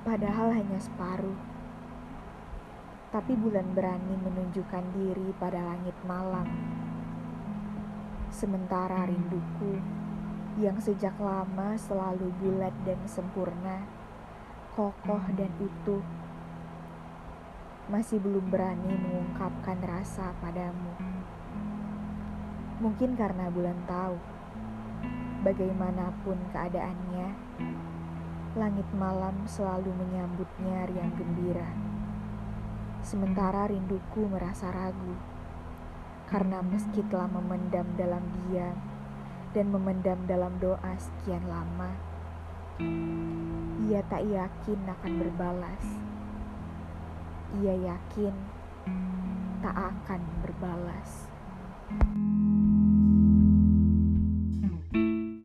[0.00, 1.36] padahal hanya separuh.
[3.10, 6.46] Tapi bulan berani menunjukkan diri pada langit malam.
[8.30, 9.82] Sementara rinduku
[10.62, 13.84] yang sejak lama selalu bulat dan sempurna,
[14.78, 16.02] kokoh dan utuh,
[17.90, 20.94] masih belum berani mengungkapkan rasa padamu.
[22.80, 24.16] Mungkin karena bulan tahu,
[25.42, 27.28] bagaimanapun keadaannya,
[28.58, 31.70] langit malam selalu menyambutnya riang gembira.
[32.98, 35.14] Sementara rinduku merasa ragu,
[36.26, 38.74] karena meski telah memendam dalam diam
[39.54, 41.94] dan memendam dalam doa sekian lama,
[43.86, 45.84] ia tak yakin akan berbalas.
[47.62, 48.34] Ia yakin
[49.62, 51.30] tak akan berbalas.